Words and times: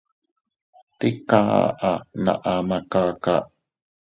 Tika 0.99 1.39
aʼa 1.61 1.91
na 2.23 2.33
ama 2.53 2.77
kaka. 2.91 3.35